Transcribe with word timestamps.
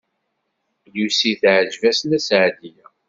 Lucy 0.93 1.31
teɛjeb-as 1.41 1.99
Nna 2.03 2.19
Seɛdiya. 2.27 2.85